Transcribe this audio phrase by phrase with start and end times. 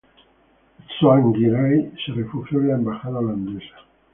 [0.87, 3.75] Tsvangirai se refugió en la embajada holandesa.